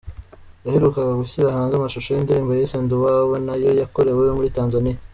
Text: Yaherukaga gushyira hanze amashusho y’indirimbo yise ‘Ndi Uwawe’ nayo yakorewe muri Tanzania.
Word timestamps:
Yaherukaga 0.65 1.11
gushyira 1.21 1.55
hanze 1.57 1.73
amashusho 1.75 2.09
y’indirimbo 2.11 2.51
yise 2.53 2.77
‘Ndi 2.79 2.93
Uwawe’ 2.97 3.37
nayo 3.47 3.69
yakorewe 3.81 4.23
muri 4.37 4.53
Tanzania. 4.57 4.97